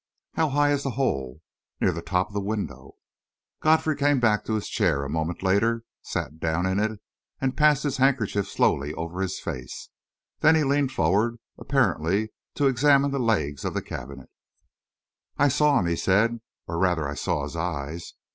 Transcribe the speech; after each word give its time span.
"How 0.33 0.49
high 0.49 0.71
is 0.71 0.81
the 0.81 0.89
hole?" 0.97 1.41
"Near 1.79 1.91
the 1.91 2.01
top 2.01 2.29
of 2.29 2.33
the 2.33 2.41
window." 2.41 2.95
Godfrey 3.61 3.95
came 3.95 4.19
back 4.19 4.43
to 4.45 4.55
his 4.55 4.67
chair 4.67 5.05
a 5.05 5.09
moment 5.11 5.43
later, 5.43 5.83
sat 6.01 6.39
down 6.39 6.65
in 6.65 6.79
it, 6.79 6.99
and 7.39 7.55
passed 7.55 7.83
his 7.83 7.97
handkerchief 7.97 8.47
slowly 8.49 8.95
over 8.95 9.21
his 9.21 9.39
face. 9.39 9.89
Then 10.39 10.55
he 10.55 10.63
leaned 10.63 10.91
forward, 10.91 11.37
apparently 11.55 12.33
to 12.55 12.65
examine 12.65 13.11
the 13.11 13.19
legs 13.19 13.63
of 13.63 13.75
the 13.75 13.81
cabinet. 13.83 14.31
"I 15.37 15.49
saw 15.49 15.77
him," 15.77 15.85
he 15.85 15.95
said. 15.95 16.41
"Or, 16.67 16.79
rather, 16.79 17.07
I 17.07 17.13
saw 17.13 17.43
his 17.43 17.55
eyes. 17.55 18.15